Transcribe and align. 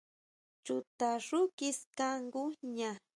Chuta 0.65 1.09
xú 1.27 1.39
kiskan 1.57 2.17
ngujña. 2.29 2.91